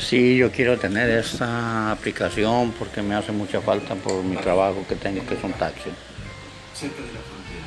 [0.00, 4.96] Sí, yo quiero tener esta aplicación porque me hace mucha falta por mi trabajo que
[4.96, 5.90] tengo, que es un taxi.
[6.74, 7.66] Cerca de la frontera.